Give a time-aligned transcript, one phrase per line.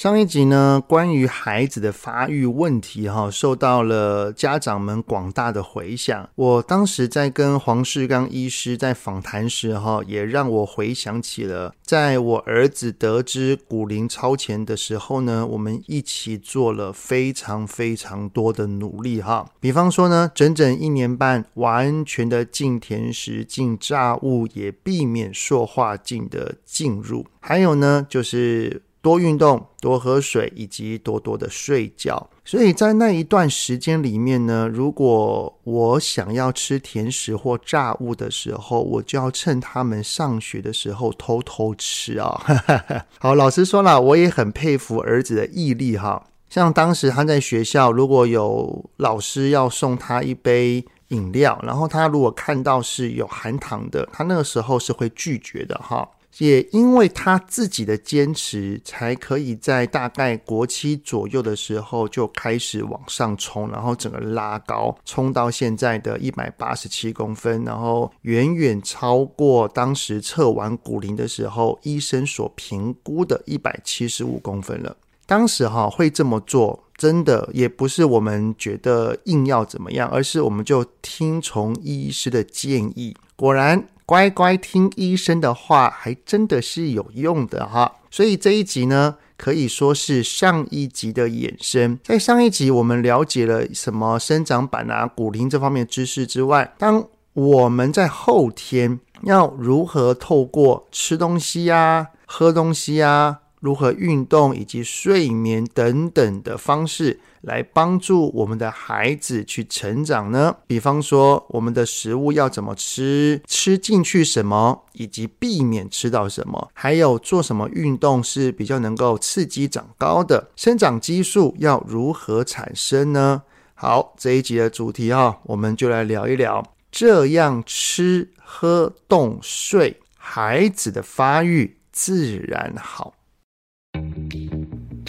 [0.00, 6.26] 上一集呢，关于孩子的发育问题，哈，受到了家长们广大的回响。
[6.36, 19.50] 我当时在跟黄世刚医师在访谈时，哈，也让我回想起了，在我儿子得知骨龄超前的时候呢，我们一起做了非常非常多的努力，哈。
[19.60, 27.26] 比方说呢，整整一年半，完全的禁甜食、禁炸物，也避免塑化剂的进入。
[27.40, 28.80] 还有呢，就是。
[29.02, 32.28] 多运动、多喝水，以及多多的睡觉。
[32.44, 42.40] 所以在那一段时间里面呢，如果我想要吃甜食或炸物的时候，我就要趁他们上学的时候偷偷吃啊。
[43.18, 46.26] 好，老实说了，我也很佩服儿子的毅力哈。
[46.48, 56.08] 像当时他在学校，如果有老师要送他一杯饮料，然后他如果看到是有含糖的，他那个时候是会拒绝的哈。
[56.38, 74.96] 也因为他自己的坚持，才可以在大概国七左右的时候就开始往上冲，然后整个拉高，冲到现在的一百八十七公分，然后远远超过当时测完骨龄的时候医生所评估的一百七十五公分了。
[75.26, 83.86] 当时哈会这么做，真的也不是我们觉得硬要怎么样，而是我们就听从医师的建议，果然。
[84.10, 87.94] 乖乖听医生的话，还真的是有用的哈。
[88.10, 91.96] 所以这一集呢，可以说是上一集的衍生。
[92.02, 110.56] 在上一集，我们了解了什么生长板啊、骨龄这方面的知识之外，当我们在后天要如何透过吃东西呀、喝东西呀，如何运动以及睡眠等等的方式，来帮助我们的孩子去成长呢？
[110.66, 123.42] 比方说，我们的食物要怎么吃，吃进去什么，以及避免吃到什么，还有做什么运动是比较能够刺激长高的，生长激素要如何产生呢？
[123.74, 133.14] 好，这一集的主题哈，我们就来聊一聊，这样吃喝动睡，孩子的发育自然好。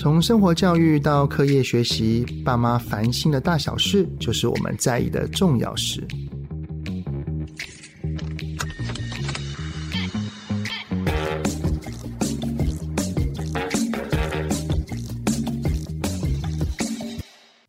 [0.02, 6.04] 从生活教育到课业学习，爸妈烦心的大小事，就是我们在意的重要事。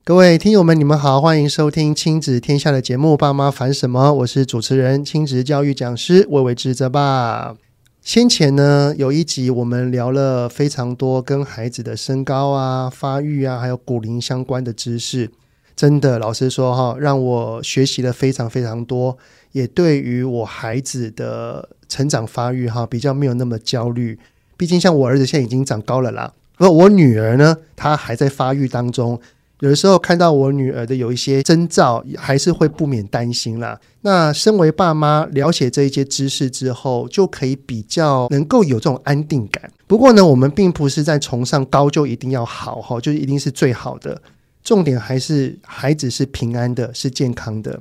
[0.02, 7.54] 各位听友们，你们好，欢迎收听亲子天下的节目《爸妈烦什么》，我是主持人、亲子教育讲师魏玮志泽爸。
[8.02, 15.30] 先前呢，有一集我们聊了非常多跟孩子的身高啊、发育啊，还有骨龄相关的知识。
[15.76, 19.16] 真的，老实说哈，让我学习了非常非常多，
[19.52, 24.18] 也对于我孩子的成长发育哈，比较没有那么焦虑。
[24.56, 29.20] 毕竟像我儿子现在已经长高了啦，而我女儿呢，她还在发育当中。
[29.62, 33.78] 有的时候看到我女儿的有一些征兆，还是会不免担心啦。
[34.00, 39.70] 那身为爸妈，了解这一些知识之后，就可以比较能够有这种安定感。
[39.86, 44.20] 不过呢，我们并不是在崇尚高就一定要好哈，就一定是最好的。
[44.64, 47.80] 重点还是孩子是平安的，是健康的。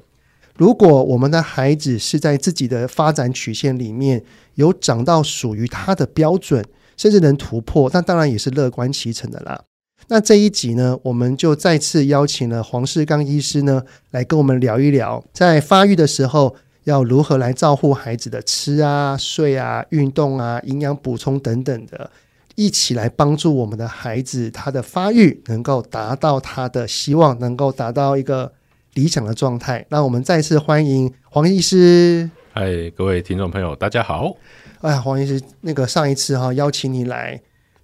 [0.56, 6.64] 如果我们的孩子是在自己的发展曲线里面有长到属于他的标准，
[6.96, 9.60] 甚至能突破，那当然也是乐观其成的啦。
[10.08, 22.12] 那这一集呢，我们就再次邀请了黄世刚医师呢，来跟我们聊一聊，在发育的时候要如何来照顾孩子的吃啊、睡啊、运动啊、营养补充等等的，
[22.56, 28.52] 一起来帮助我们的孩子，他的发育能够达到他的希望，能够达到一个
[28.96, 29.86] 理想的状态。
[29.90, 32.30] 那我们再次欢迎黄医师。
[32.52, 34.36] 嗨，各位听众朋友，大家好。
[34.82, 37.40] 哎呀，黄医师，那个上一次哈邀请你来。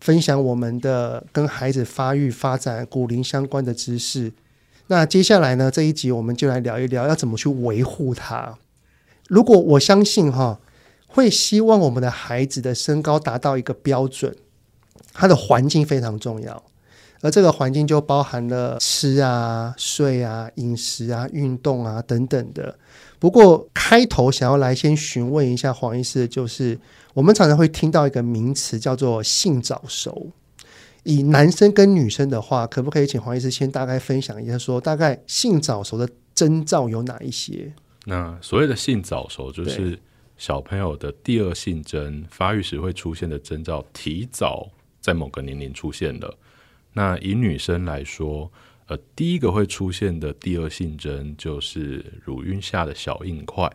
[0.07, 4.31] 分享我们的跟孩子发育发展骨龄相关的知识。
[4.87, 8.57] 那接下来呢，这一集我们就来聊一聊要怎么去维护它。
[9.27, 10.61] 如果我相信哈，
[11.07, 14.33] 会希望我们的孩子的身高达到一个标准，
[15.11, 16.63] 他的环境非常重要，
[17.19, 22.73] 而这个环境就包含了吃啊、睡啊、饮食啊、运动啊等等的。
[23.19, 26.79] 不过开头想要来先询问一下黄医师，就是
[27.17, 30.31] 我们常常会听到一个名词叫做性早熟。
[31.01, 37.73] 以男生跟女生的话，可不可以请黄医师先大概分享一下说，说大概性早熟的征兆有哪一些？
[38.05, 39.97] 那所谓的性早熟，就是
[40.37, 44.69] 小朋友的第二性征发育时会出现的征兆，提早
[45.01, 46.37] 在某个年龄出现了。
[46.93, 48.51] 那以女生来说，
[48.85, 53.67] 呃，第一个会出现的第二性征就是乳晕下的小硬块。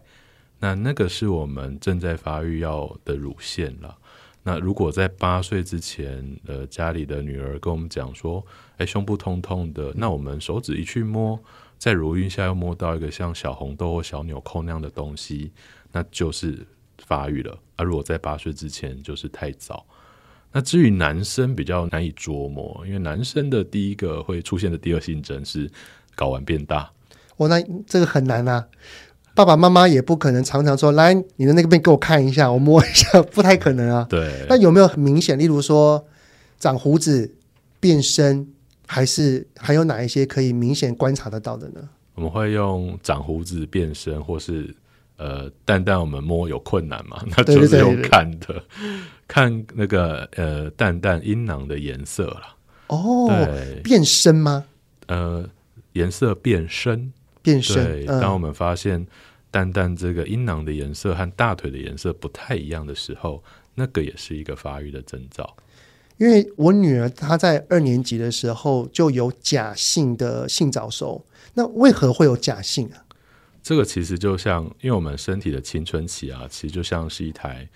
[0.63, 3.99] 那那个是我们正在发育要的乳腺了。
[4.45, 8.45] 那如果在八岁之前，呃，家里的女儿跟我们讲说，
[8.77, 11.37] 哎，胸部痛痛的，那我们手指一去摸，
[11.79, 15.51] 在乳晕下又摸到一个像小红豆或小纽扣那样的东西，
[15.91, 16.65] 那就是
[16.99, 17.59] 发育了。
[17.75, 19.85] 而、啊、如果在八岁之前，就是太早。
[20.53, 25.69] 那至于男生比较难以琢磨，因为男生的第一个会出现的第二性征是
[26.17, 26.89] 睾丸变大。
[27.37, 28.69] 哦，那这个很难啊。
[29.35, 34.07] 爸爸妈妈也不可能常常说，来你的那个病给我看一下，我摸一下，不太可能啊。
[34.09, 34.45] 对。
[34.49, 36.05] 那有没有很明显，例如说
[36.59, 37.35] 长胡子、
[37.81, 38.47] 变身，
[38.87, 41.89] 还是还有哪一些可以明显观察得到的呢？
[42.15, 44.75] 我们会用长胡子、变身，或是
[45.17, 47.25] 呃蛋蛋，我们摸有困难嘛？
[47.35, 52.43] 那就是用看的，对对对对，看那个呃蛋蛋阴囊的颜色了。
[52.89, 53.31] 哦，
[53.83, 54.67] 变深吗？
[55.07, 55.49] 呃，
[55.95, 57.11] 颜色变深。
[57.43, 57.85] 变深。
[57.85, 59.07] 对，当我们发现
[59.51, 63.43] 蛋蛋这个阴囊的颜色和大腿的颜色不太一样的时候，
[63.75, 65.57] 那个也是一个发育的征兆。
[66.19, 71.25] 因为我女儿她在二年级的时候就有假性的性早熟，
[71.55, 73.05] 那为何会有假性啊？
[73.63, 77.69] 这个其实就像，因为我们身体的青春期啊，其实就像是一台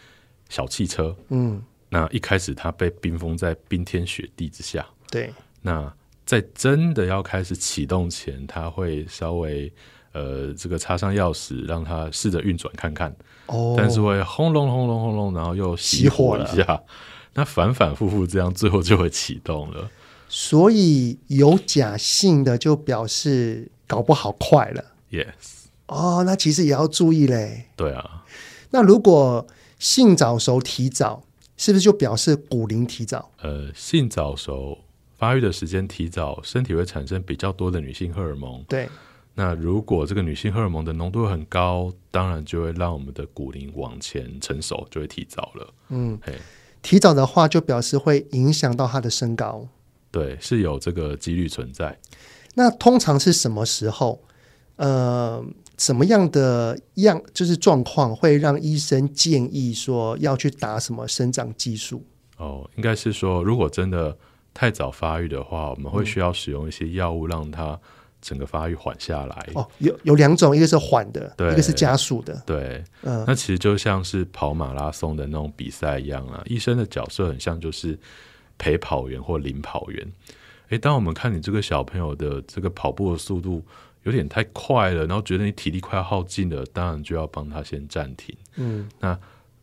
[0.49, 1.17] 小汽车。
[1.29, 4.87] 嗯，那一开始它被冰封在冰天雪地之下。
[5.11, 5.93] 对，那。
[6.27, 9.73] 在真的要开始启动前，他会稍微
[10.13, 13.15] 呃，这个插上钥匙，让它试着运转看看。
[13.47, 16.83] 哦，但是会轰隆轰隆轰隆，然后又熄火一下。
[17.35, 19.89] 那反反复复这样，最后就会启动了。
[20.29, 24.85] 所以有假性的，就表示搞不好快了。
[25.13, 25.67] Yes。
[25.87, 27.67] 哦，那其实也要注意嘞。
[27.77, 28.25] 对啊。
[28.71, 29.47] 那如果
[29.79, 31.23] 性早熟提早，
[31.57, 33.31] 是不是就表示骨龄提早？
[33.43, 34.79] 呃，性早熟。
[35.19, 38.63] 发育的时间提早，身体会产生比较多的女性荷尔蒙。
[38.69, 38.87] 对，
[39.35, 45.75] 那如果这个女性荷尔蒙的浓度很高，当然就会让我们的骨龄往前成熟，就会提早了。
[45.89, 46.35] 嗯，嘿，
[46.83, 49.67] 提早的话就表示会影响到她的身高。
[50.11, 51.99] 对，是有这个几率存在。
[52.55, 54.23] 那通常是什么时候？
[54.77, 55.43] 呃，
[55.79, 62.05] 什么样的样就是状况会让医生建议说要去打什么生长激素？
[62.37, 64.15] 哦，应该是说，如果真的。
[64.57, 67.79] 太早发育的话，我们会需要使用一些药物，让它
[68.23, 69.49] 整个发育缓下来。
[69.55, 72.43] 哦，有有两种，一个是缓的，对，一个是加速的。
[72.47, 76.43] 对，嗯，那其实就像是跑马拉松的那种比赛一样啊。
[76.47, 77.99] 医生的角色很像就是
[78.57, 80.13] 陪跑员或领跑员。
[80.71, 83.63] 诶，当我们看你这个小朋友的这个跑步的速度
[84.05, 88.35] 有点太快了，然后觉得你体力快要耗尽了，当然就要帮他先暂停。
[88.55, 89.19] 嗯，那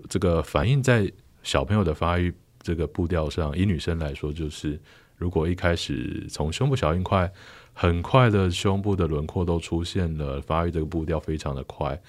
[0.08, 1.12] 这个反映在
[1.42, 2.32] 小朋友的发育。
[2.64, 4.80] 这个步调上，以女生来说，就是
[5.18, 7.30] 如果一开始从胸部小硬块，
[7.74, 12.00] 很快的胸部的轮廓都出现了，发育这个步调非常的快，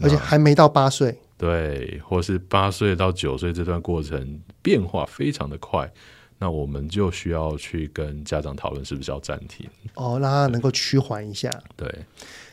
[0.00, 5.90] 而且还没到八岁，对，或是八岁到九岁这段过程变化非常的快，
[6.38, 11.92] 那我们就需要去跟家长讨论是不是要暂停，哦，让他能够趋缓一下，对。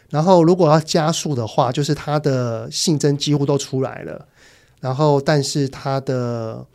[0.09, 4.27] 然后如果要加速的话，就是他的性征几乎都出来了，
[4.81, 6.65] 然后但是他的。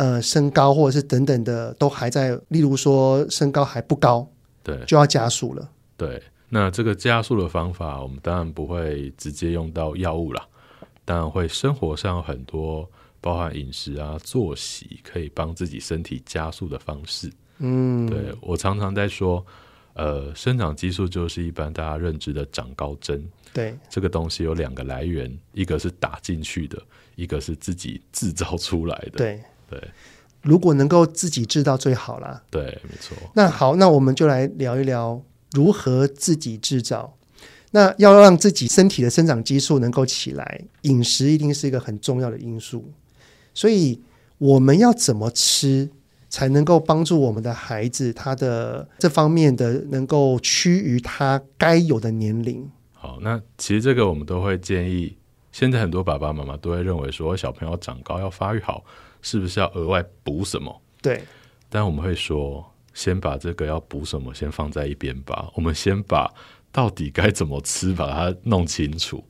[0.00, 4.26] 呃，身高或者是等等的都还在，例如说身高还不高，
[4.62, 5.70] 对，就要加速了。
[5.98, 10.48] 对，那这个加速的方法，我们当然不会直接用到药物啦，
[11.04, 12.90] 当然会生活上有很多，
[13.20, 17.30] 包含饮食啊、作息，可以帮自己身体加速的方式。
[17.58, 19.44] 嗯，对，我常常在说，
[19.92, 23.22] 呃，生长激素就是一般大家认知的长高针。
[23.52, 26.82] 对，这个东西有两个来源，一个是打进去的，
[27.16, 29.18] 一个是自己制造出来的。
[29.18, 29.38] 对。
[29.70, 29.80] 对，
[30.42, 32.42] 如果能够自己制造最好啦。
[32.50, 33.16] 对，没错。
[33.34, 35.22] 那好，那我们就来聊一聊
[35.52, 37.16] 如何自己制造。
[37.72, 42.90] 那要让自己身体的生长激素能够起来，饮食一定是一个很重要的因素。
[43.54, 44.02] 所以
[44.38, 45.88] 我们要怎么吃
[46.28, 52.68] 才能够帮助我们的孩子，他的这方面的能够趋于他该有的年龄？
[52.92, 55.16] 好，那其实这个我们都会建议。
[55.52, 58.84] 现在很多爸爸妈妈都会认为说，小朋友长高要发育好。
[59.22, 60.80] 是不是要额外补什么？
[61.02, 61.22] 对，
[61.68, 65.50] 但我们会说，先把这个要补什么先放在一边吧。
[65.54, 66.32] 我们先把
[66.72, 69.24] 到底该怎么吃把它弄清楚。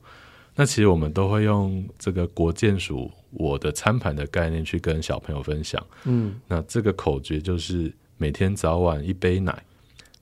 [0.53, 5.81] 那其实我们都会用这个国健署我的餐盘的概念去跟小朋友分享。
[6.03, 9.63] 嗯，那这个口诀就是每天早晚一杯奶，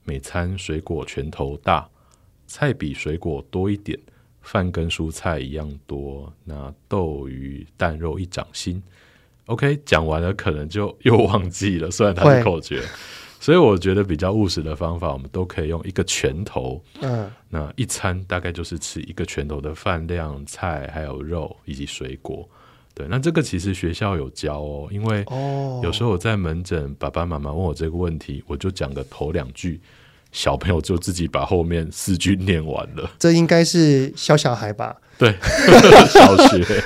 [0.04, 1.90] 每餐水果拳头大，
[2.46, 4.00] 菜比水果多一点，
[4.42, 8.82] 饭跟蔬菜一样多，那豆鱼蛋肉一掌心。
[9.50, 12.82] OK，讲完了可能就又忘记了，虽然它是口诀。
[13.42, 22.48] 所以我觉得比较务实的方法，我们都可以用一个拳头，嗯，那一餐大概就是吃一个拳头的饭量，菜还有肉以及水果。
[22.94, 25.24] 对，那这个其实学校有教哦，因为
[25.82, 29.80] 有时候我在门诊，爸爸妈妈问我这个问题，我就讲个头两句，
[30.34, 33.10] 小朋友就自己把后面四句念完了。
[33.18, 34.98] 这应该是小小孩吧？
[35.18, 35.34] 对，
[36.12, 36.84] 小学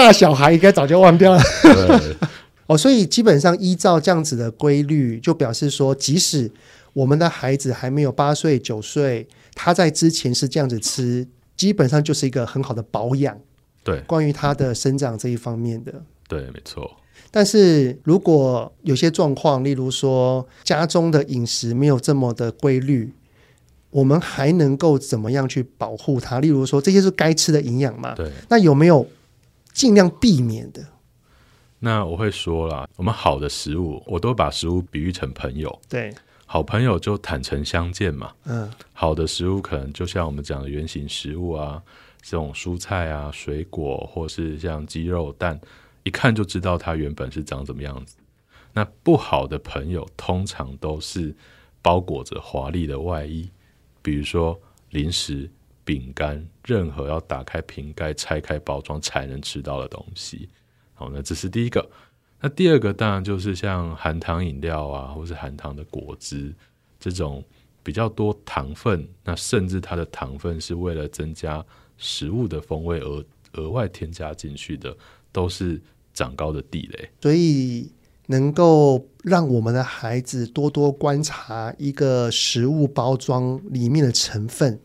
[0.00, 1.42] 大小孩应该早就忘掉了。
[1.62, 2.16] 对。
[2.66, 6.48] 哦，所以基本上依照这样子的规律，就表示说，即使
[6.92, 11.26] 我们的孩子还没有八岁九岁，他在之前是这样子吃，
[11.56, 13.36] 基本上就是一个很好的保养。
[13.82, 15.92] 对，关于他的生长这一方面的，
[16.28, 16.88] 对，没错。
[17.32, 23.12] 但是如果有些状况，例如说家中的饮食没有这么的规律，
[23.90, 26.38] 我们还能够怎么样去保护他？
[26.38, 28.14] 例如说，这些是该吃的营养嘛？
[28.14, 28.30] 对。
[28.48, 29.04] 那有没有
[29.80, 30.86] 尽量避免的？
[31.78, 35.80] 那我会说啦，我们好的食物，我都把食物比喻成朋友。
[35.88, 36.12] 对，
[36.44, 38.30] 好朋友就坦诚相见嘛。
[38.44, 41.82] 嗯，好的食物可能就像我们讲的原型食物啊，
[42.20, 45.58] 这种蔬菜啊、水果，或是像鸡肉、蛋，
[46.02, 48.16] 一看就知道它原本是长怎么样子。
[48.74, 51.34] 那不好的朋友，通常都是
[51.80, 53.48] 包裹着华丽的外衣，
[54.02, 54.60] 比如说
[54.90, 55.48] 零食、
[55.90, 60.48] 饼干，任何要打开瓶盖、拆开包装才能吃到的东西。
[60.94, 61.84] 好，那这是第一个。
[62.40, 66.54] 那第二个当然就是像含糖饮料啊，或是含糖的果汁
[67.00, 67.44] 这种
[67.82, 71.64] 比较多糖分，那甚至它的糖分是为了增加
[71.98, 74.96] 食物的风味而额外添加进去的，
[75.32, 75.82] 都是
[76.14, 77.10] 长高的地雷。
[77.20, 77.90] 所以
[78.26, 84.80] 能够让我们的孩子多多观察一个食物包装里面的成分。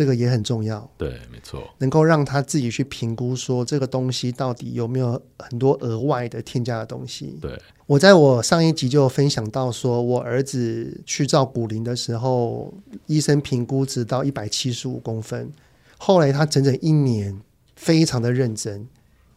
[0.00, 7.36] 这个也很重要，对，没错，能够让他自己去评估说这个东西到底有没有很多额外的添加的东西。
[7.38, 12.72] 对，我在我上一集就分享到说，我儿子去照骨龄的时候，
[13.04, 15.52] 医生评估只到一百七十五公分，
[15.98, 17.38] 后来他整整一年
[17.76, 18.88] 非常的认真，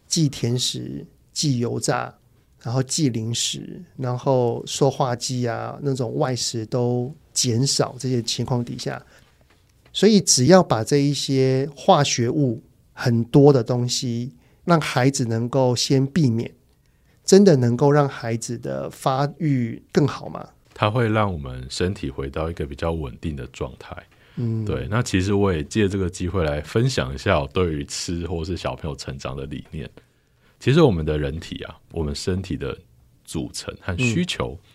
[0.08, 2.16] 忌甜食、忌油炸，
[2.62, 9.06] 然后忌零食，然后说话剂啊那种外食都减少，这些情况底下。
[9.94, 14.34] 所以，只要把这一些化学物很多的东西，
[14.66, 16.52] 让孩子能够先避免，
[17.24, 20.50] 真的能够让孩子的发育更好吗？
[20.74, 23.96] 它会让我们身体回到一个比较稳定的状态。
[24.38, 24.88] 嗯，对。
[24.90, 29.88] 那其实我也借这个机会来分享一下我对于吃或是小朋友成长的理念。
[30.60, 32.76] 其实我们的人体啊，我们身体的
[33.24, 34.58] 组成和需求。
[34.60, 34.70] 嗯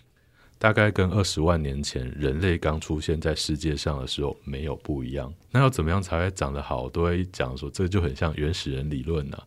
[0.59, 5.33] 大概跟二十万年前人类刚出现在世界上的时候没有不一样。
[5.51, 6.83] 那要怎么样才会长得好？
[6.83, 9.43] 我都会讲说，这就很像原始人理论啊。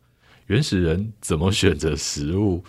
[0.48, 2.64] 原始人怎么选择食物？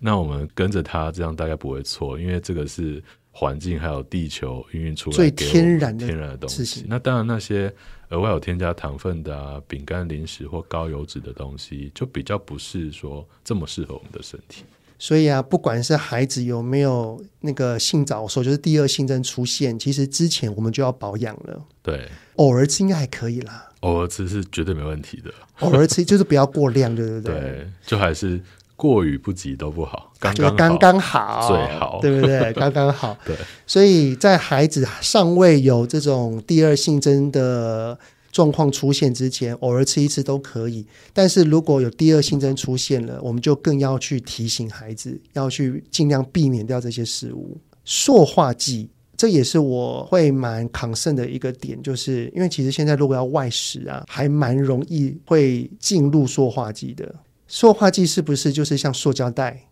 [0.00, 3.02] 那我们跟着他，这样大概不会错，因为这个是
[3.32, 6.84] 环境还有地球孕育出来最天然的天然的东西。
[6.88, 7.72] 那当然，那些
[8.10, 14.62] 额外有添加糖分的啊，饼干、零食或高油脂的东西，就比较不是说这么适合我们的身体。
[14.98, 21.62] 所以啊，不管是孩子有没有那个性早熟，就是第二性征出现，其实之前我们就要保养了。
[21.82, 23.68] 对，偶尔吃应该还可以啦。
[23.80, 25.30] 偶尔吃是绝对没问题的。
[25.60, 27.40] 偶尔吃就是不要过量，对不对？
[27.40, 28.40] 对，就还是
[28.74, 32.52] 过与不及都不好，刚刚刚刚好最好，对不对？
[32.58, 33.16] 刚刚好。
[33.24, 33.36] 对，
[33.66, 37.98] 所以在孩子尚未有这种第二性征的。
[38.30, 40.86] 状况出现之前，偶尔吃一次都可以。
[41.12, 47.56] 但是如果有第二性征出现了，我们就更要去提醒孩子，要去尽量避免掉这些食物。
[47.84, 57.14] 塑化剂，这也是我会蛮抗胜的一个点，就是因为其实现在如果要外食啊，还蛮容易会进入塑化剂的。
[57.46, 59.68] 塑化剂是不是就是像塑胶袋，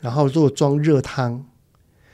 [0.00, 1.46] 然后如果装热汤？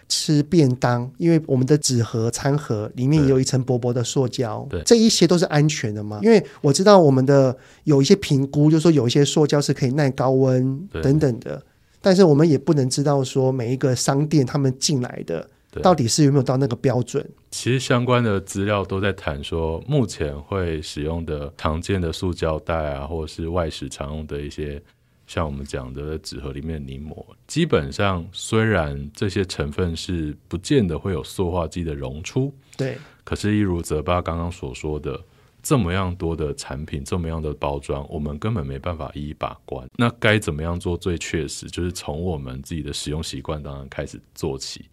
[0.08, 6.18] 吃便当，因为我们的纸盒、餐盒里面有一层薄薄的塑胶，对，这一些都是安全的嘛？
[6.22, 11.62] 因为我知道我们的有一些评估，就是说有一些塑胶是可以耐高温等等的，
[12.00, 15.46] 但是我们也不能知道说每一个商店他们进来的
[15.82, 17.22] 到底是有没有到那个标准。
[17.50, 24.82] 其实相关的资料都在谈说，目前会使用的常见的塑胶袋啊，或者是外食常用的一些。
[25.28, 35.22] 像我们讲的纸盒里面的泥膜，基本上虽然这些成分是不见得会有塑化剂的溶出，对，可是，一如泽爸刚刚所说的，
[35.62, 39.86] 这么样多的产品，这么样的包装，我们根本没办法一一把关。
[39.96, 41.66] 那该怎么样做最确实？
[41.66, 44.86] 就是从我们自己的使用习惯当中开始做起。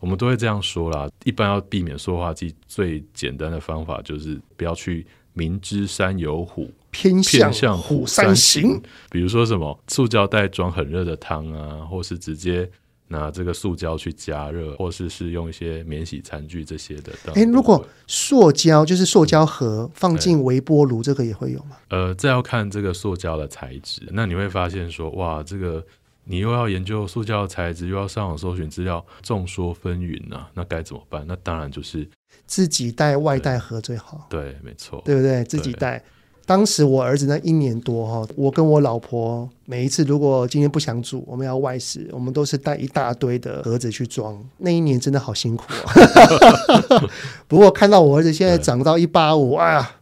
[0.00, 5.06] 我们都会这样说啦，一般要避免塑化剂，最简单的方法就是不要去。
[5.38, 8.82] 明知山有虎，偏向向虎山行。
[9.08, 12.68] 比如说什么塑胶袋装很热的汤啊，或是直接
[13.06, 17.12] 拿这个塑胶去加热，或是是用一些免洗餐具这些的。
[17.34, 21.76] 哎，如果塑胶就是塑胶盒放进微波炉，这个也会有吗？
[21.90, 24.02] 呃，这要看这个塑胶的材质。
[24.10, 25.86] 那你会发现说，哇，这个。
[26.30, 31.24] 你又要研究塑胶的材质，又要上网搜寻资料，众说纷纭啊，那该怎么办？
[31.26, 32.06] 那当然就是
[32.48, 34.26] 自己带外带盒最好。
[34.28, 35.44] 对，对，没错，对不对？
[35.44, 36.02] 自己带。
[36.44, 44.42] 当时我儿子那一年多哈，我跟我老婆每一次如果今天不想煮，我们要外食，我们都是带一大堆的盒子去装。
[44.56, 45.92] 那一年真的好辛苦啊。
[47.46, 49.96] 不过看到我儿子现在长到一八五，哎呀，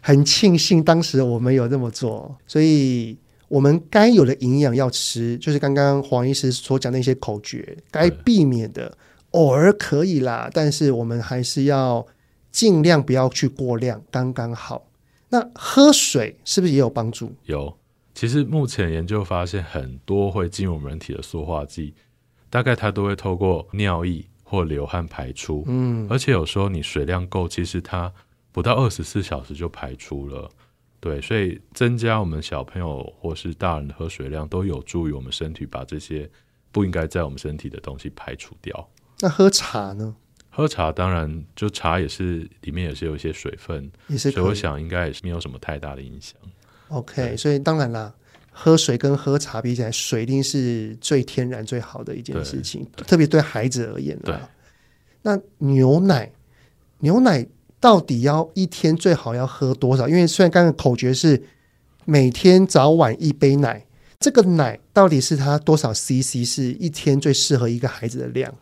[0.00, 3.16] 很庆幸当时我们有这么做，所以。
[3.46, 8.92] 我们该有的营养要吃，就是刚刚黄医师所讲的那些口诀，该避免的
[9.34, 12.06] 偶尔可以啦，但是我们还是要
[12.52, 14.86] 尽量不要去过量，刚刚好。
[15.28, 17.32] 那喝水是不是也有帮助？
[17.46, 17.76] 有，
[18.14, 21.94] 其实目前研究发现，很多会进入我们人体的塑化剂，
[22.48, 25.64] 大概它都会透过尿液或流汗排出。
[25.66, 28.12] 嗯，而且有时候你水量够，其实它
[28.52, 30.48] 不到二十四小时就排出了。
[31.00, 36.30] 对，所以增加我们小朋友或是大人的喝水量，都有助于我们身体把这些
[36.70, 38.88] 不应该在我们身体的东西排除掉。
[39.20, 40.14] 那喝茶呢？
[40.50, 46.36] 喝茶当然，就茶也是里面也是有一些水分，也是，所以我想应该也是没有什么太大的影响。
[46.88, 48.12] OK，所以当然啦，
[48.52, 54.18] 喝水跟喝茶比起来，水一定是最天然最好的一件事情，特别对孩子而言。
[54.20, 54.34] 对，
[55.22, 56.32] 那牛奶，
[56.98, 57.46] 牛奶。
[57.80, 60.08] 到底要一天最好要喝多少？
[60.08, 61.42] 因为虽然刚刚口诀是
[62.06, 63.84] 每天早晚一杯奶，
[64.18, 68.54] 这个奶到底是它多少 CC 是一天最适合一个孩子的量？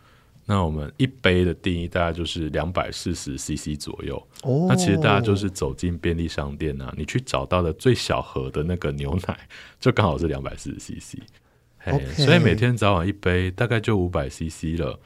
[0.44, 4.16] 那我们一杯的定义大概就是两百四十 CC 左右。
[4.42, 9.48] 哦，那其实大家就是走进便利商店啊，你去找到的最小盒的那个牛奶，
[9.80, 11.18] 就刚好是两百四十 CC。
[11.84, 14.98] Okay，所以每天早晚一杯，大概就五百 CC 了。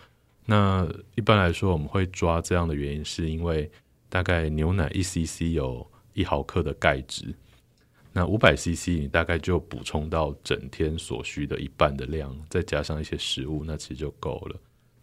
[0.44, 3.70] 那一般来说，我们会抓这样的原因，是因为。
[4.08, 7.34] 大概牛奶一 CC 有一毫克的钙质，
[8.12, 14.56] 那五百 CC 你大概就补充到整天所需的一半的量，再加上一些食物，那其实就够了。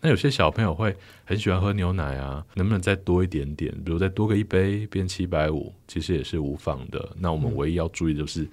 [0.03, 3.73] 那有些小朋友会很喜欢喝牛奶啊，能不能再多一点点？
[3.83, 7.09] 比如再多个一杯，变七百五，其实也是无妨的。
[7.17, 8.47] 那我们唯一要注意就是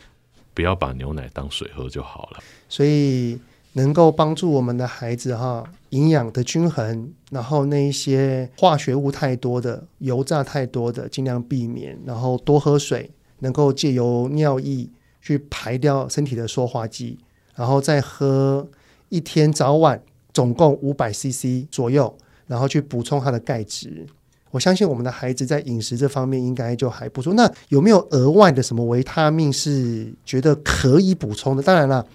[0.54, 2.38] 不要把牛奶当水喝就好了。
[2.68, 3.38] 所以。
[3.74, 11.96] 能够帮助我们的孩子哈，营养的均衡，然后那一些化学物太多的、油炸太多的，尽量避免。
[12.04, 13.08] 然后多喝水，
[13.38, 14.88] 能够借由尿液
[15.22, 17.16] 去排掉身体的塑化剂，
[17.54, 18.68] 然后再喝
[19.08, 22.16] 一天早晚总共五百 CC 左右，
[22.46, 24.06] 然后去补充它的钙质。
[24.50, 27.34] 我相信我们的孩子在饮食这方面应该就还不错。
[27.34, 31.62] 那有没有额外的什么维他命是觉得可以补充的？
[31.62, 32.06] 当然了。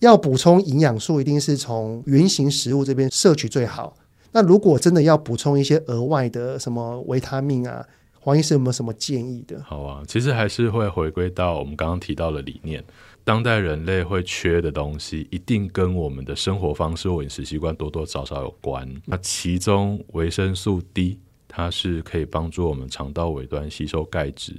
[0.00, 3.94] 要补充营养素，一定是从原型食物这边摄取最好。
[4.32, 7.84] 那如果真的要补充一些额外的什么维他命啊，
[8.18, 9.62] 黄医师有没有什么建议的？
[9.62, 12.82] 好啊，其实还是会回归到我们刚刚提到的理念，
[13.30, 18.92] 当代人类会缺的东西，一定跟我们的生活方式或饮食习惯多多少少有关。
[19.04, 21.16] 那其中维生素 D，
[21.46, 24.52] 它是可以帮助我们肠道尾端吸收钙质，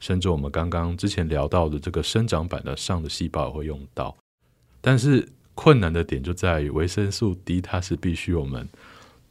[0.00, 4.16] 甚至我们刚刚之前聊到的这个生长板的上的细胞也会用到。
[4.80, 8.66] 但是困难的点就在于维生素 D，它是必须我们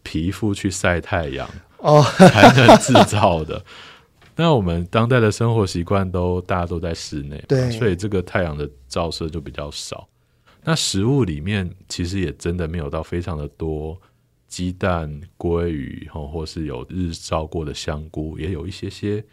[0.03, 3.65] 皮肤去晒太阳哦才能制造的。
[4.36, 10.08] 那我们当代的生活习惯都大家都在室内，对，所以这个太阳的照射就比较少。
[10.63, 14.00] 那食物里面其实也真的没有到非常的多，
[14.48, 19.24] 鸡蛋、鲑鱼，或是有日照过的香菇也有一些些，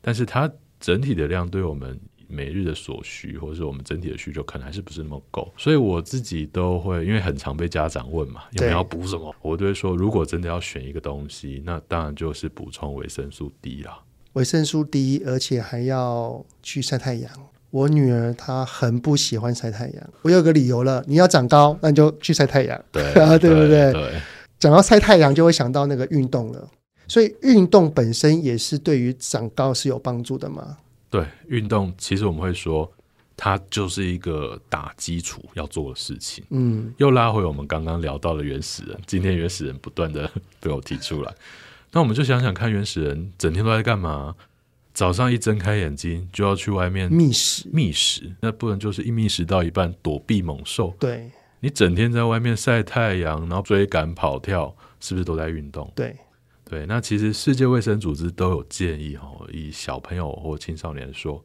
[0.00, 1.98] 但是它整体的量对我们。
[2.28, 9.32] 每日的所需，或者是我们整体的需求，可能还是不是那么够，所以我自己都会，因为很常被家长问嘛，有没有要补什么？
[9.42, 13.96] 我都会说，如果真的要选一个东西，那当然就是补充维生素 D 啦。
[14.36, 17.30] 维生素 D，而且还要去晒太阳。
[17.70, 23.92] 我女儿她很不喜欢晒太阳，我有个理由了，你要长高，那你就去晒太阳，对 啊，对不对？
[23.92, 24.20] 对。
[24.58, 26.68] 讲到晒太阳，就会想到那个运动了，
[27.08, 30.76] 所以运动本身也是对于长高是有帮助的嘛。
[31.08, 32.90] 对，运动其实我们会说，
[33.38, 36.44] 它就是一个打基础要做的事情。
[36.50, 41.34] 嗯，又拉回我们刚刚聊到的原始人，今天原始人不断的 被我提出来，
[41.92, 44.34] 那我们就想想看，原始人整天都在干嘛？
[44.92, 50.94] 早上一睁开眼睛就要去外面觅食，觅食，那不能就是一觅食到一半躲避猛兽？
[50.98, 55.92] 对，你整天在外面晒太阳，然后追赶跑跳，是不是都在运动？
[55.94, 56.16] 对。
[56.68, 61.44] 对，那其实世界卫生组织都有建议哦，以小朋友或青少年说，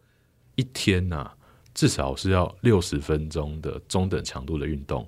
[0.56, 1.36] 一天呐、啊、
[1.76, 5.08] 至少是要六十分钟的中等强度的运动。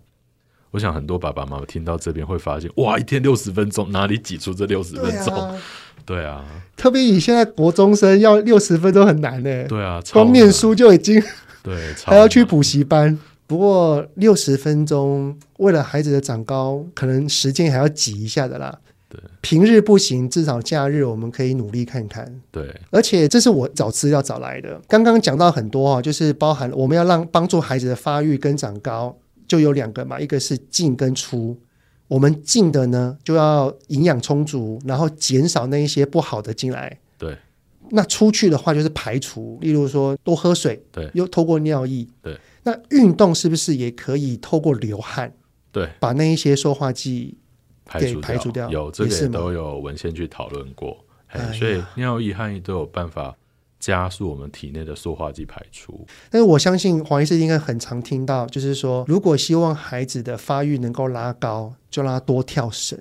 [0.73, 5.55] 我想很多爸爸妈妈听到这边会发现，哇，一天六十分钟，哪里挤出这六十分钟？
[6.03, 6.43] 对啊，
[6.75, 9.67] 特别以现在国中生要六十分钟很难呢。
[9.67, 11.21] 对啊，光念书就已经
[11.61, 13.17] 对， 还要去补习班。
[13.45, 18.75] 不过六十分钟为了孩子的长高，可能时间还要挤一下的啦。
[19.07, 22.41] 对，平日不行，至少假日我们可以努力看看。
[22.51, 24.81] 对，而且这是我找资料找来的。
[24.87, 29.15] 刚刚讲到很多啊，就是包含我们要让帮助孩子的发育跟长高。
[29.53, 31.55] 就有两个嘛，一个是进跟出。
[32.07, 36.99] 我们进的呢，就要营养充足，然后减少那一些不好的进来。
[37.19, 37.37] 对。
[37.91, 40.83] 那出去的话就是排除，例如说多喝水。
[40.91, 41.07] 对。
[41.13, 42.07] 又透过尿液。
[42.23, 42.35] 对。
[42.63, 45.31] 那运动是不是也可以透过流汗？
[45.71, 45.87] 对。
[45.99, 47.37] 把那一些塑化剂
[47.99, 48.67] 给排除掉？
[48.71, 50.97] 有这个也都有文献去讨论过。
[51.27, 53.35] 哎，所以尿液、汗液都有办法。
[53.83, 56.07] 加速我们体内的塑化剂排出。
[56.29, 62.97] 但是我相信黄医师应该很常听到，就是说，如果希望孩子的发育能够拉高，就让他多跳绳。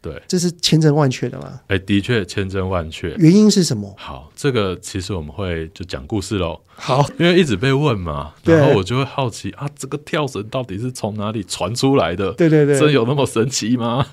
[0.00, 1.60] 对，这是千真万确的吗？
[1.68, 3.14] 哎，的确千真万确。
[3.18, 3.94] 原因是什么？
[3.96, 6.60] 好，这个其实我们会就讲故事喽。
[6.66, 12.32] 好，因为一直被问嘛，然后我就会好奇啊，这个跳绳到底是从哪里传出来的？
[12.32, 14.04] 对对对，真有那么神奇吗？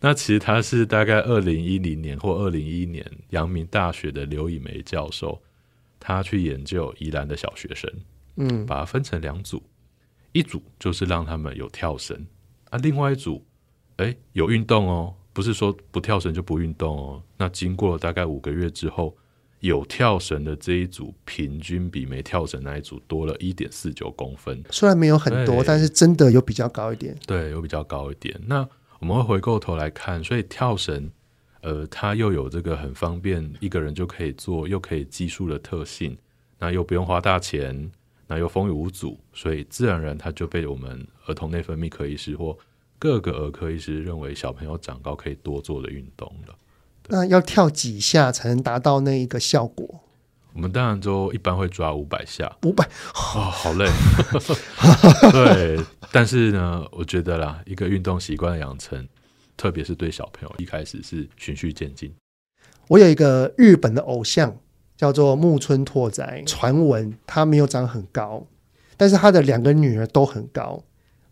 [0.00, 5.40] 那其实他是大概二零一零年或二零一一年，阳明大学的刘以梅教授，
[5.98, 7.90] 他去研究宜兰的小学生，
[8.36, 9.62] 嗯，把它分成两组，
[10.32, 12.26] 一组就是让他们有跳绳，
[12.70, 13.44] 啊，另外一组，
[13.96, 17.22] 哎，有运动哦，不是说不跳绳就不运动哦。
[17.38, 19.16] 那经过大概五个月之后，
[19.60, 28.38] 有跳绳的这一组，平均比没跳绳那一组多了一点四九公分，虽然没有很多，但是真的有比较高一点，对，有比较高一点。
[28.46, 28.68] 那
[29.00, 31.10] 我们会回过头来看，所以跳绳，
[31.60, 36.16] 呃，它又有这个很方便，一个人就可以做，又可以计数的特性，
[36.58, 37.90] 那又不用花大钱，
[38.26, 42.56] 那又风雨无阻，所以自然而然它就被我们儿童内分泌科医师或
[42.98, 46.54] 各个儿科医师认为小朋友长高可以多做的运动了。
[47.08, 50.00] 那要跳几下才能达到那一个效果？
[50.56, 52.82] 我们当然都一般会抓五百下，五百
[53.14, 53.86] 哦， 好累。
[55.30, 55.78] 对，
[56.10, 59.06] 但是呢，我觉得啦，一个运动习惯的养成，
[59.54, 62.10] 特别是对小朋友，一开始是循序渐进。
[62.88, 64.56] 我有一个日本的偶像，
[64.96, 66.42] 叫做木村拓哉。
[66.46, 68.46] 传闻他没有长很高，
[68.96, 70.82] 但是他的两个女儿都很高。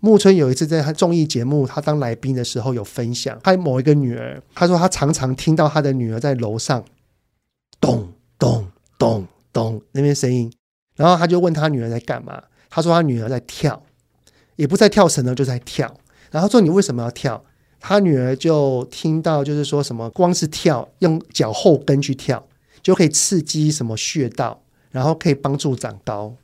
[0.00, 6.84] 木村有一次在他综艺节目，他当来宾的时候有分享，他某一个女儿，他说他常常听到他的女儿在楼上
[7.80, 8.68] 咚咚。
[9.04, 10.52] 咚咚，那边声音，
[10.96, 13.82] 然后他就问他女儿在干嘛，他说他女儿在跳，
[14.56, 15.94] 也不在跳绳呢，就在跳。
[16.30, 17.44] 然后说你为什么要跳？
[17.78, 22.42] 他女儿就听到就是说什么，光是跳用脚后跟去跳
[22.82, 26.34] 就可以刺激什么穴道，然后可以帮助长高。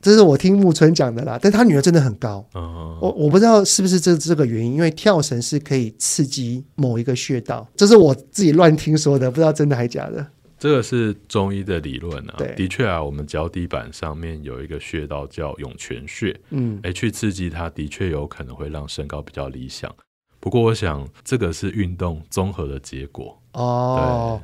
[0.00, 2.44] 这是我听木村讲的啦，但他女儿真的很高。
[2.54, 10.24] 哦，我我不知道是不是这这个原因，因为跳绳是可以刺激某一个穴道，这是我自己乱听说的，不知道真的还假的。
[10.58, 12.54] 这个是中医的理论啊，对。
[12.54, 19.94] 的确啊，我们脚底板上面有一个穴道叫涌泉穴，嗯，哎，去刺激它的确有可能会让身高比较理想。
[20.40, 23.40] 不过我想这个是运动综合的结果。
[23.52, 24.40] 哦，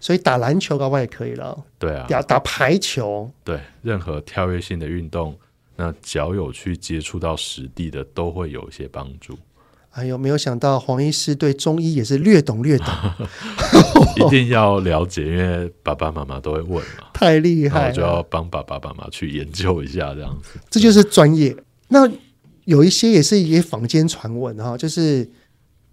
[0.00, 5.38] 所以打篮球搞不好也可以了，对啊，打打排球，对，任何跳跃性的运动，
[5.76, 9.38] 那脚有去接触到实地的，都会有一些帮助。
[9.96, 12.86] 哎呦，没有想到黄医师对中医也是略懂略懂，
[14.16, 17.08] 一定要了解，因为爸爸妈妈都会问嘛。
[17.14, 20.60] 太厉害了，就要帮爸爸妈妈去研究一下，这样子。
[20.68, 21.56] 这就是专业。
[21.88, 22.06] 那
[22.66, 25.26] 有一些也是一些坊间传闻哈，就是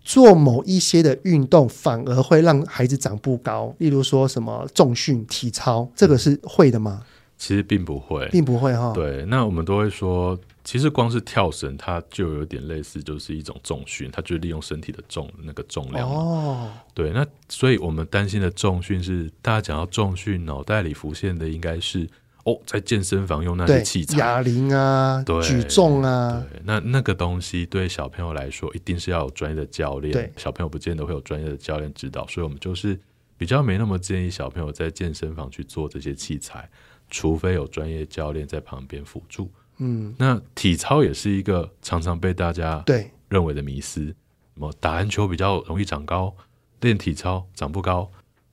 [0.03, 7.03] 做某一些的运动反而会让孩子长不高，例如说什么重训、体操，这个是会的吗？
[7.37, 8.91] 其实并不会，并不会哈。
[8.93, 10.37] 对，那我们都会说。
[10.63, 16.09] 其实光是跳绳，它就有点类似，就是一种重训，它就利用身体的重那个重量。
[16.09, 22.07] 哦，对，那所以我们担心的重训是，大家讲到重训，脑袋里浮现的应该是
[22.45, 30.13] 哦，在健身房用那些器材，哑铃啊，对，举重啊，对，那那个东西对小朋友来说，一定是要有专业的教练。
[30.13, 32.97] 对，小朋友不见得会有专业的教练指导，所以我们就是
[33.37, 36.69] 比较没那么建议小朋友在健身房去做这些器材，
[37.09, 39.51] 除非有专业教练在旁边辅助。
[39.85, 44.05] 嗯，那体操也是一个常常被大家对认为的迷思。
[44.05, 46.33] 什么打篮球比较容易长高，
[46.79, 48.09] 练体操长不高，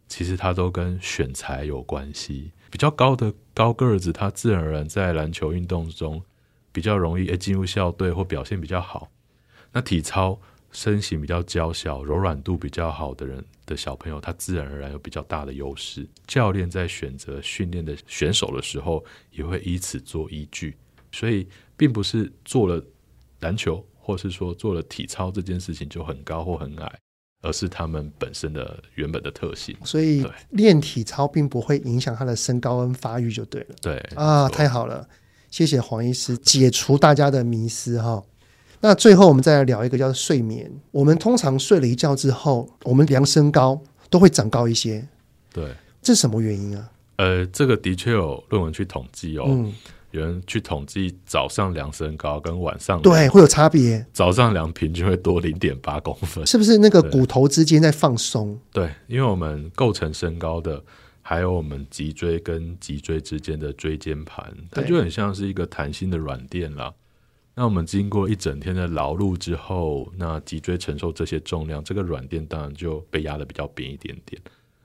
[0.09, 2.51] 其实它都跟选材有关系。
[2.69, 6.21] 比较高的高个子，他自然而然在篮球运动中
[6.73, 9.09] 比较容易诶进入校队或表现比较好。
[9.73, 10.41] 那体操
[10.73, 16.09] 身形比较娇小、柔软度比较好的人的小朋友，他自然而然有比较大的优势。
[16.27, 20.77] 教练在选择训练的选手的时候，也会以此做依据。
[21.13, 21.47] 所以，
[21.77, 22.83] 并不是做了
[23.41, 26.99] 篮球，或是说做了体操这件事情就很高或很矮，
[27.43, 29.77] 而是他们本身的原本的特性。
[29.85, 33.69] 所以，练体操并不会影响他的身高跟发育，就对了。
[33.81, 35.09] 对啊，太好了，
[35.51, 38.23] 谢谢黄医师解除大家的迷思哈。
[38.83, 40.71] 那最后我们再来聊一个叫做睡眠。
[40.91, 45.07] 我们通常睡了一觉之后，我们量身高都会长高一些。
[45.53, 46.91] 对，这是什么原因啊？
[47.17, 49.45] 呃，这个的确有论文去统计哦。
[49.49, 49.71] 嗯，
[50.13, 54.05] 有人去统计早上量身高跟晚上对会有差别。
[54.13, 58.59] 早上量平均会多零点八公分，是不是那个骨头之间在放松？
[58.73, 60.83] 对，因为我们构成身高的
[61.23, 66.93] 还有我们脊椎跟脊椎之间的椎间盘，它就很像是一个弹性的软垫啦。
[67.55, 74.41] 那我们经过一整天的劳碌之后，那脊椎承受这些重量，这个软垫当然就被压的比较扁一点点。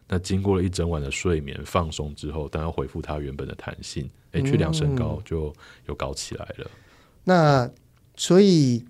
[0.07, 5.53] 那经过了一整晚的睡眠放松之后，当然恢复它原本的弹性，哎，去量身高就
[5.87, 6.65] 又高起来了。
[6.65, 6.69] 嗯、
[7.23, 7.71] 那
[8.15, 8.85] 所以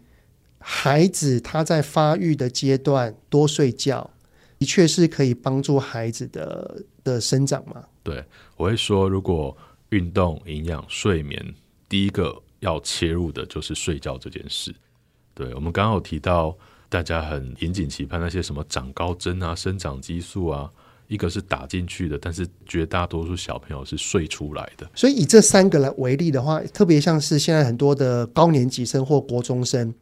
[0.59, 4.11] 孩子他在发育的阶段多睡觉，
[4.59, 7.85] 的确是可以帮助孩子的的生长嘛？
[8.03, 8.23] 对，
[8.57, 9.55] 我会说，如果
[9.89, 11.53] 运动、营养、睡眠，
[11.89, 12.41] 第一个。
[12.61, 14.73] 要切入的就是睡觉这件事。
[15.35, 16.57] 对，我们刚刚有提到，
[16.89, 20.71] 大家很引颈期盼那些什么长高针啊、生长激素啊，
[21.07, 24.89] 一个是打进去的，但是绝大多数小朋友是睡出来的。
[24.95, 29.93] 所以以这三个来为例的话，特别像是现在很多的高年级生或国中生，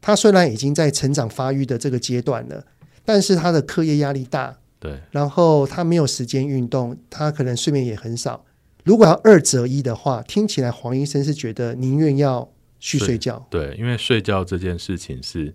[0.00, 2.64] 他虽然已经在成长发育的这个阶段了，
[3.04, 8.44] 但是他的课业压力大，对，然后他没有时间运动，他可能睡眠也很少。
[8.84, 13.46] 如果要二择一的话，听起来黄医生是觉得宁愿要去睡觉。
[13.50, 15.54] 对，因为睡觉这件事情是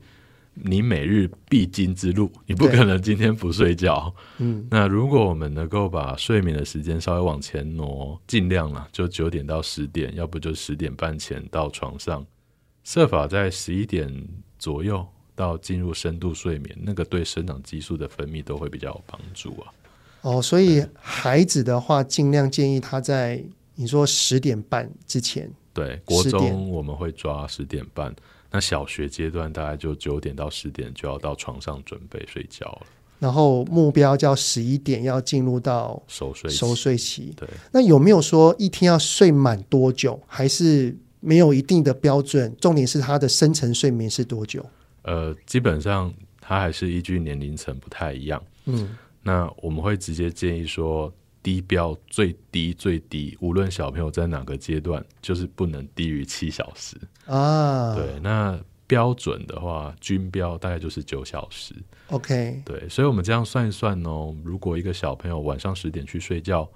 [0.53, 4.13] 你每日必经之路，你不可能今天不睡觉。
[4.37, 12.25] 嗯，那如果我们能够把睡眠的时间稍微往前挪，尽量啦，就九点到十点，要不就十点半前到床上，
[12.83, 14.11] 设法在十一点
[14.59, 19.73] 左右到进入深度睡眠，那个对生长激素的分泌都会比较有帮助啊。
[20.21, 23.43] 哦，所以孩子的话，尽量建议他在
[23.75, 25.51] 你说十点半之前。
[25.73, 28.15] 对，国中我们会抓十点半，
[28.53, 32.87] 那小学阶段大概就九点到十点就要到床上准备睡觉了。
[33.19, 37.33] 然后目标叫十一点要进入到熟睡熟睡期。
[37.35, 40.21] 对，那有没有说一天要睡满多久？
[40.27, 42.55] 还是没有一定的标准？
[42.61, 44.63] 重点是他的深层睡眠是多久？
[45.01, 48.43] 呃，基本上他还是依据年龄层不太一样。
[48.65, 48.95] 嗯。
[49.23, 51.11] 那我们会直接建议说，
[51.43, 57.93] 低标最低最低，无论小朋友在哪个阶段，就是不能低于七小时啊。
[57.93, 61.75] 对，那标准的话，均标大概就是九小时。
[62.07, 66.67] OK，对，所以我们这样算一算哦，如果一个小朋友晚上十点去睡觉，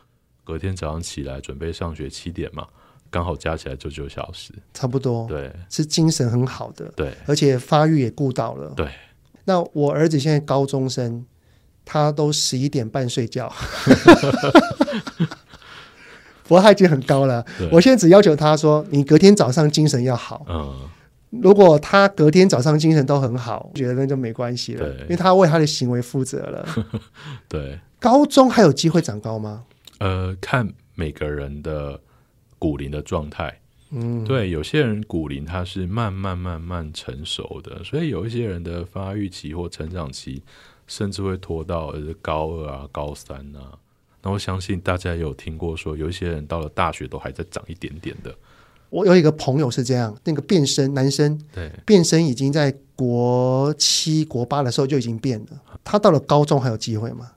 [0.43, 2.67] 隔天早上起来准备上学七点嘛，
[3.09, 5.25] 刚好加起来就九小时，差不多。
[5.27, 6.91] 对，是精神很好的。
[6.95, 8.73] 对，而且发育也顾到了。
[8.75, 8.91] 对，
[9.45, 11.25] 那我儿子现在高中生。
[11.89, 13.49] 他都十一点半睡觉，
[16.43, 17.45] 不过他已经很高了。
[17.71, 20.89] 我现在只要求他说：“你隔天早上精神要好。”嗯，
[21.41, 26.67] 如果他隔天早上精神都很好，我觉得那就没关系了，因为他为他的行为负责了。
[27.47, 29.63] 对，高中还有机会长高吗？
[29.99, 32.01] 呃，看每个人的
[32.59, 33.61] 骨龄的状态。
[33.91, 40.43] 嗯，对，有些人骨龄他是慢慢慢慢成熟的，所以有一些人的发育期或成长期。
[40.87, 43.77] 甚至会拖到呃高二啊、高三啊。
[44.23, 48.33] 那我相信大家也有听过说，有一些人到了大学都还在长一点点的。
[48.89, 55.61] 我有一个朋友是这样，那个变身男生，对，变身已经在国七、国八的时候就已经变了。
[55.83, 57.31] 他到了高中还有机会吗？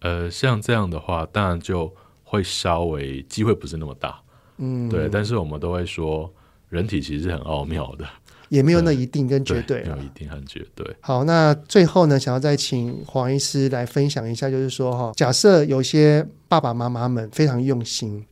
[0.00, 4.20] 呃，像这样的话，当然就会稍微机会不是那么大。
[4.58, 5.08] 嗯，对。
[5.08, 6.32] 但是我们都会说，
[6.68, 8.06] 人体其实是很奥妙的。
[8.52, 10.86] 也没有那一定跟绝对，没有一定很绝对。
[11.00, 18.26] 好，那最后呢，想要再请黄医师来分享一下，就是说哈，假设有些爸爸妈妈们非常用心，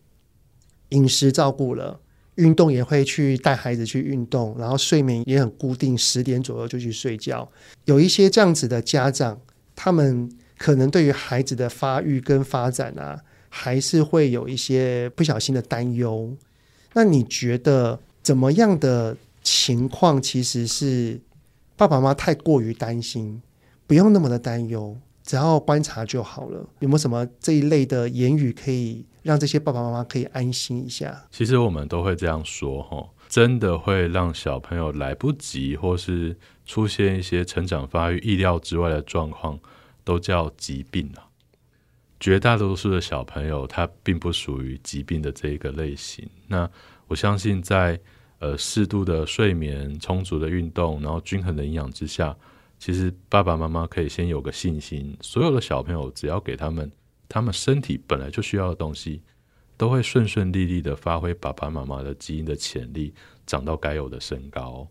[0.91, 1.99] 饮食照顾了，
[2.35, 7.51] 运动也会去带孩子去运动，然后睡眠也很固定，十点左右就去睡觉。
[7.87, 9.41] 有一些这样子的家长，
[9.75, 16.37] 他们可能对于孩子的发育跟发展啊，还是会有一些不小心的担忧。
[16.93, 19.17] 那你觉得怎么样的？
[19.43, 21.21] 情况其实是
[21.77, 23.41] 爸爸妈妈太过于担心，
[23.87, 26.69] 不用那么的担忧，只要观察就好了。
[26.81, 31.27] 有没有什么这一类的言语可以让这些爸爸妈妈可以安心一下？
[31.31, 39.59] 其实我们都会这样说，哈，真的会让小朋友来不及或是出现一些成长发育意料之外的状况，
[40.05, 41.29] 都叫疾病啊。
[42.19, 46.29] 绝大多数的小朋友，他并不属于疾病的这一个类型。
[46.49, 46.71] 那
[47.09, 47.99] 我相信，在
[48.41, 52.37] 呃适度的睡眠、充足的运动，然后均衡的营养之下，
[52.79, 56.91] 其实爸爸妈妈可以先有个信心，所有的小朋友只要给他们
[57.29, 59.23] 他们身体本来就需要的东西，
[59.77, 63.15] 都会顺顺利利的发挥爸爸妈妈的基因的潜力，
[63.47, 64.85] 长到该有的身高。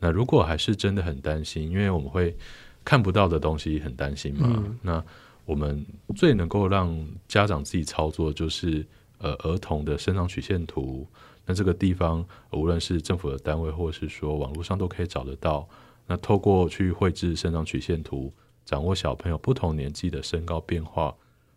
[0.00, 2.36] 那如果还是真的很担心，因为我们会
[2.84, 5.04] 看不到的东西很担心嘛，嗯、那。
[5.46, 6.92] 我们最能够让
[7.28, 8.84] 家长自己操作，就是
[9.18, 11.06] 呃儿童的生长曲线图。
[11.46, 15.66] 那这个地方，无论是政府的单位，或是说网络上都可以找得到。
[16.08, 18.32] 那透过去绘制生长曲线图，
[18.64, 21.14] 掌握小朋友不同年纪的身高变化，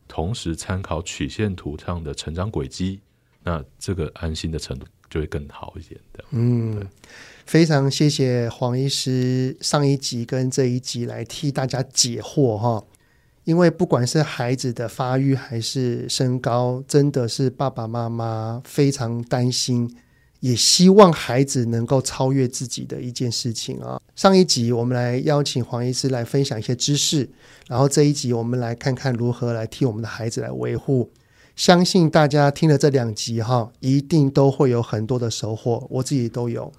[0.07, 3.01] 同时参考曲线图上的成长轨迹，
[3.43, 6.23] 那这个安心的程度就会更好一点的。
[6.31, 6.87] 嗯，
[7.45, 12.83] 非常谢谢黄医师上一集跟这一集来替大家解惑哈。
[13.49, 19.91] 因为不管是孩子的发育还是身高，真的是爸爸妈妈非常担心，
[20.39, 23.99] 也希望孩子能够超越自己的一件事情啊。
[24.15, 27.27] 上一集我们来邀请黄医师来分享一些知识，
[27.67, 31.09] 然后这一集我们来看看如何来替我们的孩子来维护。
[31.55, 36.71] 相信大家听了这两集哈，一定都会有很多的收获，我自己都有。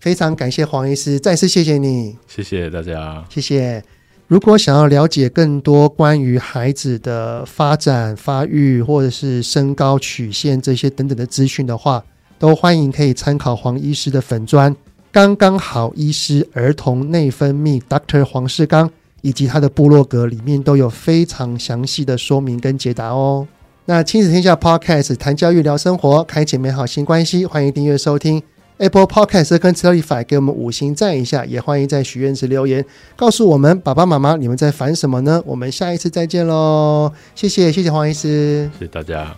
[0.00, 3.84] 非常感谢黄医师，再次谢谢你，谢谢大家，谢谢。
[4.28, 12.02] 如果想要了解更多关于孩子的发展、发育，或者是身高曲线这些等等的资讯的话，
[12.36, 14.74] 都欢迎可以参考黄医师的粉专
[15.12, 18.90] “刚刚好医师儿童内分泌 Doctor 黄世刚”，
[19.22, 23.46] 以及他的部落格里面都有非常详细的说明跟解答哦。
[23.84, 28.42] 那亲子天下 Podcast 谈教育聊生活，开启美好新关系，欢迎订阅收听。
[28.78, 32.84] Apple Podcast 跟 t e l l i f y 给我们五星赞一下，也欢迎在许愿池留言，
[33.16, 35.42] 告诉我们爸爸妈妈你们在烦什么呢？
[35.46, 37.10] 我们下一次再见喽！
[37.34, 39.34] 谢谢谢谢黄医师，谢谢大家。